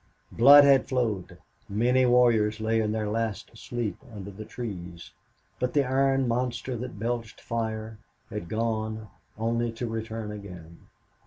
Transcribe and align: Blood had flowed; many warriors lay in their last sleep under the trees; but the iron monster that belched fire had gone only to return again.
Blood 0.31 0.63
had 0.63 0.89
flowed; 0.89 1.37
many 1.69 2.07
warriors 2.07 2.59
lay 2.59 2.81
in 2.81 2.91
their 2.91 3.07
last 3.07 3.55
sleep 3.55 3.97
under 4.11 4.31
the 4.31 4.45
trees; 4.45 5.11
but 5.59 5.73
the 5.73 5.85
iron 5.87 6.27
monster 6.27 6.75
that 6.75 6.97
belched 6.97 7.39
fire 7.39 7.99
had 8.31 8.49
gone 8.49 9.09
only 9.37 9.71
to 9.73 9.85
return 9.85 10.31
again. 10.31 10.79